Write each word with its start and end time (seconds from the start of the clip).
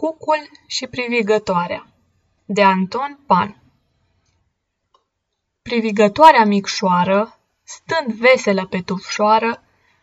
Cucul 0.00 0.50
și 0.66 0.86
privigătoarea 0.86 1.86
de 2.44 2.62
Anton 2.62 3.18
Pan 3.26 3.62
Privigătoarea 5.62 6.44
micșoară, 6.44 7.38
stând 7.64 8.14
veselă 8.14 8.66
pe 8.66 8.80
tufșoară, 8.80 9.62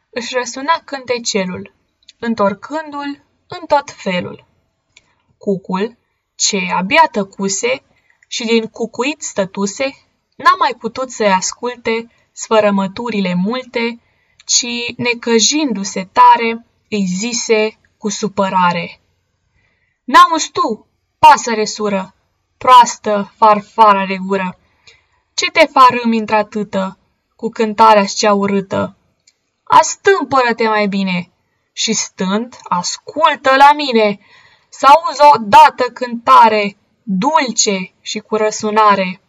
își 0.10 0.34
răsuna 0.34 0.82
cântecelul, 0.86 1.74
întorcându-l 2.20 3.24
în 3.48 3.66
tot 3.68 3.92
felul. 3.92 4.46
Cucul, 5.38 5.98
ce 6.36 6.60
abia 6.74 7.08
tăcuse 7.12 7.84
și 8.28 8.46
din 8.46 8.68
cucuit 8.68 9.22
stătuse, 9.22 9.86
n-a 10.36 10.56
mai 10.60 10.76
putut 10.80 11.12
să-i 11.12 11.32
asculte 11.32 12.12
sfărămăturile 12.32 13.34
multe, 13.34 14.00
ci, 14.46 14.94
necăjindu-se 14.98 16.10
tare, 16.12 16.66
îi 16.90 17.06
zise 17.06 17.80
cu 17.98 18.10
supărare. 18.10 19.01
N-auzi 20.12 20.52
tu, 20.52 20.88
pasăre 21.20 21.66
sură, 21.66 22.16
proastă 22.58 23.34
farfara 23.38 24.06
de 24.06 24.18
gură, 24.26 24.58
ce 25.34 25.52
te 25.52 25.66
farâmi 25.66 26.18
într-atâtă, 26.18 26.98
cu 27.36 27.50
cântarea 27.50 28.06
cea 28.06 28.34
urâtă? 28.34 28.96
Astâmpără-te 29.64 30.68
mai 30.68 30.88
bine 30.88 31.32
și 31.74 31.94
stând, 31.94 32.58
ascultă 32.64 33.56
la 33.56 33.74
mine, 33.74 34.20
să 34.70 34.86
auzi 34.86 35.22
o 35.34 35.38
dată 35.40 35.84
cântare, 35.84 36.78
dulce 37.04 37.94
și 38.02 38.20
cu 38.20 38.36
răsunare. 38.36 39.22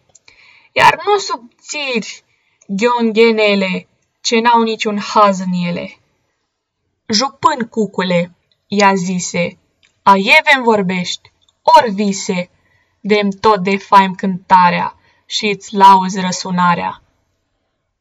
Iar 0.72 1.00
nu 1.04 1.18
subțiri 1.18 2.24
ghionghenele, 2.66 3.88
ce 4.20 4.40
n-au 4.40 4.62
niciun 4.62 4.98
haz 4.98 5.40
în 5.40 5.52
ele. 5.66 5.98
Jupân 7.06 7.68
cucule, 7.68 8.34
i-a 8.66 8.94
zise, 8.94 9.56
a 10.02 10.16
Even 10.16 10.62
vorbești, 10.62 11.32
ori 11.62 11.90
vise, 11.90 12.50
dem 13.00 13.30
tot 13.30 13.62
de 13.62 13.76
faim 13.76 14.14
cântarea 14.14 14.96
și 15.26 15.46
îți 15.46 15.74
lauzi 15.74 16.20
răsunarea. 16.20 17.02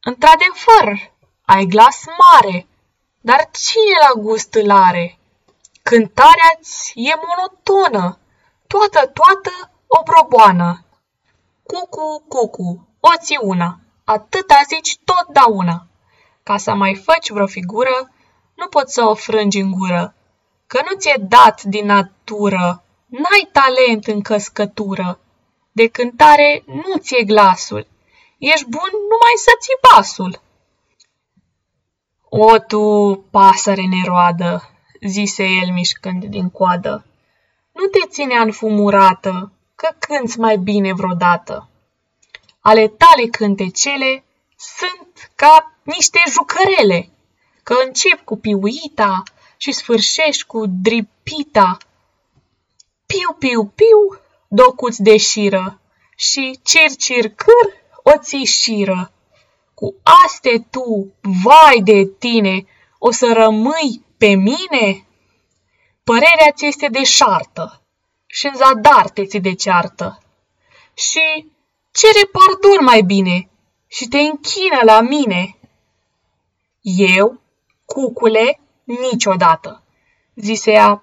Într-adevăr, 0.02 1.12
ai 1.44 1.64
glas 1.64 2.04
mare, 2.18 2.66
dar 3.20 3.50
cine 3.52 3.96
la 4.00 4.20
gust 4.20 4.54
îl 4.54 4.70
are? 4.70 5.18
Cântarea-ți 5.82 6.92
e 6.94 7.12
monotonă, 7.26 8.18
toată, 8.66 9.06
toată 9.06 9.70
o 9.86 10.02
proboană. 10.02 10.84
Cucu, 11.62 12.24
cucu, 12.28 12.88
o 13.00 13.08
ți 13.18 13.38
una, 13.40 13.80
atâta 14.04 14.60
zici 14.68 14.98
totdeauna. 15.04 15.86
Ca 16.42 16.56
să 16.56 16.74
mai 16.74 16.94
faci 16.94 17.30
vreo 17.30 17.46
figură, 17.46 18.10
nu 18.54 18.66
poți 18.66 18.94
să 18.94 19.04
o 19.04 19.14
frângi 19.14 19.58
în 19.58 19.70
gură, 19.70 20.14
că 20.72 20.80
nu 20.90 20.96
ți-e 20.96 21.16
dat 21.28 21.62
din 21.62 21.86
natură, 21.86 22.84
n-ai 23.06 23.48
talent 23.52 24.06
în 24.06 24.20
căscătură. 24.22 25.18
De 25.72 25.86
cântare 25.88 26.62
nu 26.66 26.96
ți-e 26.98 27.24
glasul, 27.24 27.86
ești 28.38 28.68
bun 28.68 28.90
numai 28.92 29.34
să 29.36 29.50
ții 29.60 29.78
basul. 29.88 30.42
O, 32.28 32.58
tu, 32.58 33.14
pasăre 33.30 33.86
neroadă, 33.86 34.70
zise 35.06 35.44
el 35.44 35.72
mișcând 35.72 36.24
din 36.24 36.50
coadă, 36.50 37.06
nu 37.72 37.84
te 37.86 38.06
ține 38.08 38.34
înfumurată, 38.34 39.52
că 39.74 39.88
cânți 39.98 40.38
mai 40.38 40.56
bine 40.56 40.92
vreodată. 40.92 41.68
Ale 42.60 42.88
tale 42.88 43.26
cântecele 43.30 44.24
sunt 44.56 45.30
ca 45.34 45.72
niște 45.82 46.18
jucărele, 46.28 47.10
că 47.62 47.74
încep 47.86 48.24
cu 48.24 48.36
piuita 48.36 49.22
și 49.62 49.72
sfârșești 49.72 50.44
cu 50.44 50.66
dripita. 50.66 51.76
Piu, 53.06 53.34
piu, 53.38 53.64
piu, 53.64 54.20
docuți 54.48 55.02
de 55.02 55.16
șiră 55.16 55.80
și 56.16 56.58
cir, 56.62 56.96
cir, 56.96 57.28
câr, 57.28 57.72
o 58.02 58.18
ții 58.18 58.44
șiră. 58.44 59.12
Cu 59.74 59.94
aste 60.24 60.66
tu, 60.70 61.12
vai 61.20 61.80
de 61.82 62.04
tine, 62.18 62.64
o 62.98 63.10
să 63.10 63.32
rămâi 63.32 64.04
pe 64.16 64.34
mine? 64.34 65.06
Părerea 66.04 66.52
ți 66.54 66.66
este 66.66 66.88
deșartă 66.88 67.82
și 68.26 68.46
în 68.46 68.54
zadar 68.56 69.10
te 69.10 69.26
ți 69.26 69.38
de 69.38 69.54
ceartă. 69.54 70.22
Și 70.94 71.52
cere 71.92 72.28
pardon 72.32 72.84
mai 72.84 73.02
bine 73.02 73.50
și 73.86 74.08
te 74.08 74.18
închină 74.18 74.80
la 74.84 75.00
mine. 75.00 75.56
Eu, 76.80 77.40
cucule, 77.84 78.61
niciodată, 79.00 79.82
zise 80.34 80.70
ea, 80.70 81.02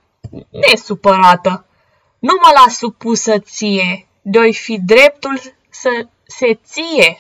nesupărată. 0.49 1.65
Nu 2.19 2.33
mă 2.41 2.51
las 2.55 2.77
supusă 2.77 3.39
ție, 3.39 4.07
de 4.21 4.51
fi 4.51 4.79
dreptul 4.79 5.39
să 5.69 6.07
se 6.23 6.59
ție. 6.63 7.17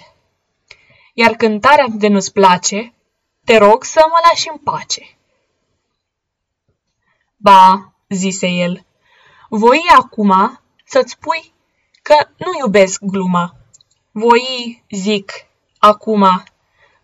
Iar 1.13 1.31
cântarea 1.31 1.85
de 1.89 2.07
nu-ți 2.07 2.33
place, 2.33 2.93
te 3.45 3.57
rog 3.57 3.83
să 3.83 4.05
mă 4.07 4.19
lași 4.29 4.49
în 4.51 4.57
pace. 4.57 5.17
Ba, 7.35 7.93
zise 8.09 8.47
el, 8.47 8.85
voi 9.49 9.81
acum 9.97 10.61
să-ți 10.85 11.11
spui 11.11 11.53
că 12.01 12.15
nu 12.37 12.51
iubesc 12.59 13.01
gluma. 13.01 13.55
Voi, 14.11 14.83
zic, 14.89 15.31
acum, 15.79 16.43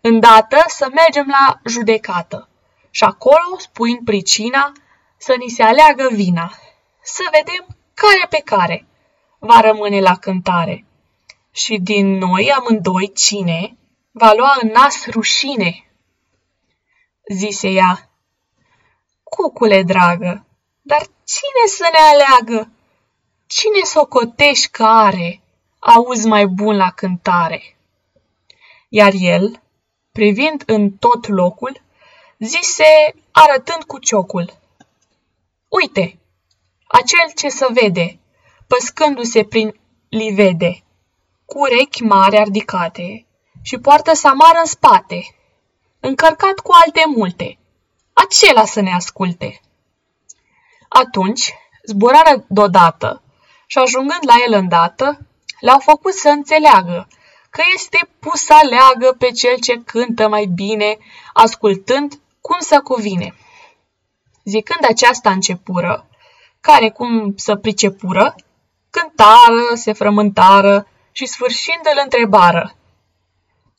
îndată 0.00 0.56
să 0.66 0.88
mergem 0.94 1.26
la 1.26 1.60
judecată 1.64 2.48
și 2.96 3.04
acolo, 3.04 3.58
spuind 3.58 4.04
pricina, 4.04 4.72
să 5.16 5.34
ni 5.38 5.48
se 5.48 5.62
aleagă 5.62 6.08
vina, 6.12 6.52
să 7.02 7.22
vedem 7.32 7.76
care 7.94 8.26
pe 8.30 8.40
care 8.44 8.86
va 9.38 9.60
rămâne 9.60 10.00
la 10.00 10.16
cântare. 10.16 10.84
Și 11.50 11.78
din 11.78 12.18
noi 12.18 12.52
amândoi 12.52 13.12
cine 13.12 13.76
va 14.10 14.32
lua 14.36 14.58
în 14.62 14.68
nas 14.68 15.06
rușine. 15.06 15.90
Zise 17.32 17.68
ea, 17.68 18.10
cucule 19.22 19.82
dragă, 19.82 20.46
dar 20.82 21.00
cine 21.00 21.66
să 21.66 21.88
ne 21.92 21.98
aleagă? 21.98 22.70
Cine 23.46 23.80
socotești 23.84 24.68
că 24.68 24.84
are, 24.84 25.40
auzi 25.78 26.26
mai 26.26 26.46
bun 26.46 26.76
la 26.76 26.90
cântare? 26.90 27.76
Iar 28.88 29.12
el, 29.14 29.62
privind 30.12 30.62
în 30.66 30.90
tot 30.90 31.28
locul, 31.28 31.84
zise 32.38 33.14
arătând 33.30 33.84
cu 33.84 33.98
ciocul. 33.98 34.58
Uite, 35.68 36.18
acel 36.86 37.32
ce 37.34 37.48
să 37.48 37.68
vede, 37.72 38.18
păscându-se 38.66 39.44
prin 39.44 39.80
livede, 40.08 40.84
cu 41.44 41.58
urechi 41.58 42.02
mari 42.02 42.38
ardicate 42.38 43.26
și 43.62 43.78
poartă 43.78 44.14
samară 44.14 44.58
în 44.58 44.66
spate, 44.66 45.34
încărcat 46.00 46.58
cu 46.58 46.72
alte 46.84 47.02
multe, 47.06 47.58
acela 48.12 48.64
să 48.64 48.80
ne 48.80 48.92
asculte. 48.94 49.60
Atunci 50.88 51.54
zburară 51.84 52.44
deodată 52.48 53.22
și 53.66 53.78
ajungând 53.78 54.20
la 54.26 54.34
el 54.46 54.52
îndată, 54.52 55.18
l-au 55.60 55.78
făcut 55.78 56.12
să 56.12 56.28
înțeleagă 56.28 57.08
că 57.50 57.62
este 57.74 58.08
pus 58.18 58.48
aleagă 58.48 59.14
pe 59.18 59.30
cel 59.30 59.58
ce 59.58 59.82
cântă 59.82 60.28
mai 60.28 60.44
bine, 60.44 60.98
ascultând 61.32 62.20
cum 62.46 62.58
să 62.60 62.80
cuvine. 62.80 63.34
Zicând 64.44 64.84
aceasta 64.88 65.30
începură, 65.30 66.08
care 66.60 66.90
cum 66.90 67.36
să 67.36 67.56
pricepură, 67.56 68.34
cântară, 68.90 69.74
se 69.74 69.92
frământară 69.92 70.88
și 71.12 71.26
sfârșind 71.26 71.80
îl 71.92 72.00
întrebară. 72.02 72.74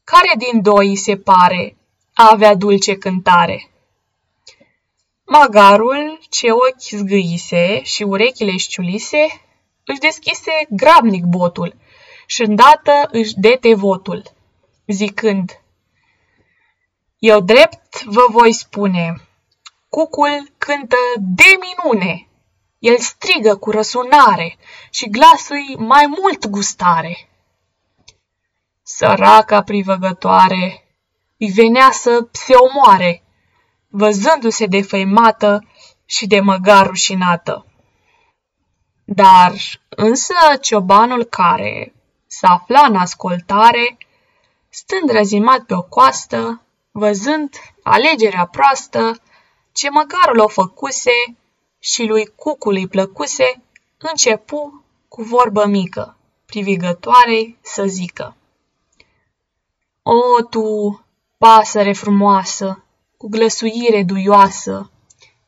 Care 0.04 0.32
din 0.38 0.62
doi 0.62 0.96
se 0.96 1.18
pare 1.18 1.78
a 2.14 2.30
avea 2.32 2.56
dulce 2.56 2.98
cântare? 2.98 3.70
Magarul, 5.26 6.20
ce 6.30 6.52
ochi 6.52 6.90
zgâise 6.90 7.82
și 7.84 8.04
urechile 8.04 8.58
șciulise, 8.58 9.28
își 9.86 10.00
deschise 10.00 10.52
grabnic 10.70 11.24
botul 11.24 11.75
și 12.25 12.42
îndată 12.42 13.08
își 13.12 13.34
dete 13.36 13.74
votul, 13.74 14.24
zicând, 14.88 15.62
Eu 17.19 17.40
drept 17.40 18.04
vă 18.04 18.25
voi 18.30 18.54
spune, 18.54 19.22
cucul 19.90 20.52
cântă 20.58 20.96
de 21.18 21.58
minune, 21.60 22.28
el 22.80 22.98
strigă 22.98 23.56
cu 23.56 23.72
răsunare 23.72 24.58
și 24.90 25.10
glasul 25.10 25.75
mai 25.78 26.06
mult 26.19 26.48
gustare. 26.48 27.30
Săraca 28.84 29.64
privăgătoare 29.64 30.88
îi 31.38 31.48
venea 31.48 31.92
să 31.92 32.28
se 32.31 32.54
omoare, 32.54 33.24
văzându-se 33.88 34.66
defăimată 34.66 35.68
și 36.06 36.28
de 36.28 36.40
măgar 36.40 36.86
rușinată. 36.86 37.66
Dar 39.04 39.54
însă 39.90 40.34
ciobanul 40.62 41.24
care 41.24 41.94
s-a 42.28 42.48
afla 42.48 42.86
în 42.86 42.96
ascultare, 42.96 43.98
stând 44.70 45.10
răzimat 45.10 45.60
pe 45.60 45.74
o 45.74 45.81
coastă, 45.81 46.62
văzând 46.98 47.56
alegerea 47.84 48.46
proastă 48.46 49.22
ce 49.72 49.90
măgarul 49.90 50.40
o 50.40 50.48
făcuse 50.48 51.12
și 51.80 52.04
lui 52.06 52.26
cucul 52.26 52.74
îi 52.74 52.88
plăcuse, 52.88 53.62
începu 53.98 54.84
cu 55.08 55.22
vorbă 55.22 55.66
mică, 55.66 56.18
privigătoare 56.46 57.58
să 57.62 57.84
zică. 57.86 58.36
O, 60.04 60.44
tu, 60.50 61.02
pasăre 61.38 61.94
frumoasă, 61.94 62.84
cu 63.18 63.28
glăsuire 63.28 64.04
duioasă, 64.04 64.92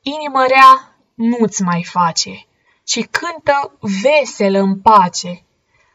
inimă 0.01 0.45
rea 0.47 0.95
nu-ți 1.13 1.61
mai 1.61 1.83
face, 1.83 2.45
ci 2.83 3.07
cântă 3.07 3.77
vesel 4.01 4.55
în 4.55 4.79
pace. 4.79 5.43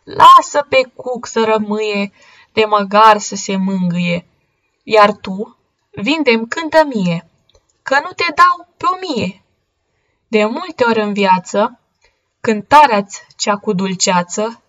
Lasă 0.04 0.66
pe 0.68 0.82
cuc 0.94 1.26
să 1.26 1.44
rămâie, 1.44 2.12
de 2.52 2.64
măgar 2.64 3.18
să 3.18 3.34
se 3.34 3.56
mângâie, 3.56 4.26
iar 4.84 5.12
tu, 5.12 5.56
vindem 5.90 6.46
cântă 6.46 6.84
mie, 6.84 7.28
că 7.82 8.00
nu 8.02 8.10
te 8.10 8.24
dau 8.34 8.68
pe 8.76 8.84
o 8.86 8.98
mie. 9.00 9.42
De 10.28 10.44
multe 10.44 10.84
ori 10.84 11.00
în 11.00 11.12
viață, 11.12 11.80
cântarea-ți 12.40 13.22
cea 13.36 13.56
cu 13.56 13.72
dulceață, 13.72 14.62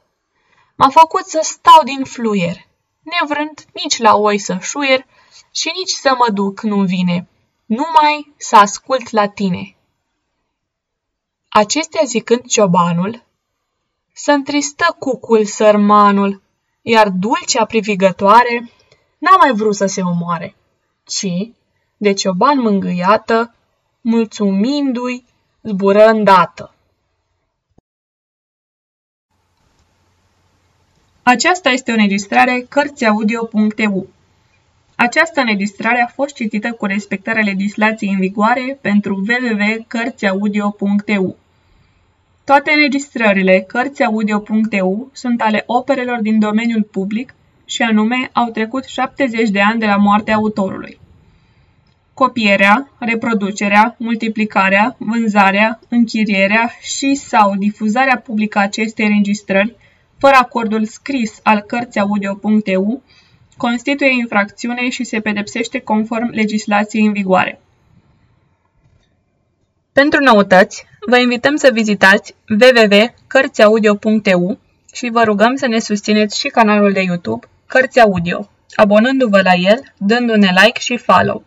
m-a 0.75 0.89
făcut 0.89 1.25
să 1.25 1.39
stau 1.44 1.83
din 1.83 2.03
fluier, 2.03 2.67
nevrând 3.01 3.65
nici 3.73 3.97
la 3.97 4.15
oi 4.15 4.38
să 4.38 4.57
șuier 4.62 5.06
și 5.51 5.71
nici 5.77 5.91
să 5.91 6.15
mă 6.17 6.29
duc 6.33 6.62
nu 6.62 6.83
vine, 6.83 7.27
numai 7.65 8.33
să 8.38 8.56
ascult 8.56 9.09
la 9.09 9.27
tine. 9.27 9.75
Acestea 11.50 12.01
zicând 12.06 12.45
ciobanul, 12.45 13.23
să 14.13 14.31
întristă 14.31 14.95
cucul 15.00 15.45
sărmanul, 15.45 16.41
iar 16.81 17.09
dulcea 17.09 17.65
privigătoare 17.65 18.71
n-a 19.25 19.38
mai 19.38 19.51
vrut 19.51 19.75
să 19.75 19.86
se 19.86 20.01
omoare, 20.01 20.56
ci, 21.04 21.51
de 21.98 22.13
cioban 22.13 22.60
mângâiată, 22.60 23.56
mulțumindu-i, 24.01 25.25
zbură 25.62 26.06
îndată. 26.06 26.74
Aceasta 31.24 31.69
este 31.69 31.92
o 31.92 31.94
înregistrare 31.94 32.66
Cărțiaudio.eu. 32.69 34.07
Această 34.95 35.39
înregistrare 35.39 36.01
a 36.01 36.07
fost 36.07 36.36
citită 36.36 36.72
cu 36.72 36.86
respectarea 36.86 37.44
legislației 37.44 38.12
în 38.12 38.19
vigoare 38.19 38.77
pentru 38.81 39.16
www.cărțiaudio.eu. 39.16 41.38
Toate 42.44 42.72
înregistrările 42.72 43.62
Cărțiaudio.eu 43.62 45.10
sunt 45.13 45.42
ale 45.42 45.63
operelor 45.66 46.22
din 46.22 46.39
domeniul 46.39 46.83
public 46.83 47.35
și 47.65 47.81
anume 47.81 48.29
au 48.33 48.50
trecut 48.50 48.83
70 48.83 49.50
de 49.50 49.62
ani 49.62 49.79
de 49.79 49.85
la 49.85 49.95
moartea 49.95 50.35
autorului. 50.35 51.00
Copierea, 52.13 52.91
reproducerea, 53.00 53.95
multiplicarea, 54.00 54.95
vânzarea, 54.97 55.79
închirierea 55.89 56.71
și 56.81 57.15
sau 57.15 57.56
difuzarea 57.56 58.17
publică 58.17 58.57
a 58.57 58.62
acestei 58.62 59.06
înregistrări, 59.06 59.75
fără 60.17 60.35
acordul 60.35 60.85
scris 60.85 61.39
al 61.44 61.59
Cărțiaudio.eu, 61.59 63.01
constituie 63.57 64.12
infracțiune 64.12 64.89
și 64.89 65.03
se 65.03 65.19
pedepsește 65.19 65.79
conform 65.79 66.29
legislației 66.31 67.06
în 67.06 67.12
vigoare. 67.12 67.59
Pentru 69.94 70.23
noutăți, 70.23 70.85
vă 71.07 71.17
invităm 71.17 71.56
să 71.56 71.69
vizitați 71.73 72.35
www.cărțiaudio.eu 72.50 74.57
și 74.94 75.09
vă 75.09 75.23
rugăm 75.23 75.56
să 75.56 75.67
ne 75.67 75.79
susțineți 75.79 76.39
și 76.39 76.47
canalul 76.47 76.91
de 76.91 77.01
YouTube 77.01 77.47
Cărți 77.75 78.00
Audio, 78.00 78.50
abonându-vă 78.75 79.42
la 79.42 79.54
el, 79.54 79.94
dându-ne 79.98 80.54
like 80.63 80.80
și 80.80 80.98
follow. 80.98 81.44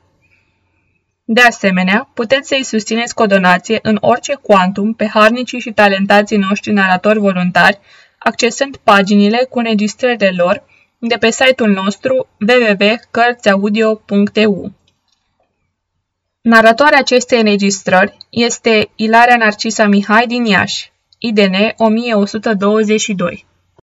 De 1.25 1.40
asemenea, 1.40 2.10
puteți 2.14 2.48
să-i 2.48 2.62
susțineți 2.62 3.14
cu 3.14 3.22
o 3.22 3.26
donație 3.26 3.78
în 3.82 3.98
orice 4.00 4.34
quantum 4.34 4.94
pe 4.94 5.06
harnicii 5.06 5.60
și 5.60 5.72
talentații 5.72 6.36
noștri 6.36 6.72
naratori 6.72 7.19
voluntari, 7.19 7.78
accesând 8.19 8.76
paginile 8.76 9.46
cu 9.50 9.58
înregistrările 9.58 10.32
lor 10.36 10.62
de 10.98 11.16
pe 11.16 11.30
site-ul 11.30 11.70
nostru 11.70 12.28
www.cărțiaudio.eu. 12.48 14.72
Naratoarea 16.40 16.98
acestei 16.98 17.38
înregistrări 17.38 18.16
este 18.30 18.90
Ilaria 18.96 19.36
Narcisa 19.36 19.86
Mihai 19.86 20.26
din 20.26 20.44
Iași, 20.44 20.92
IDN 21.19 21.54
1122. 21.76 23.47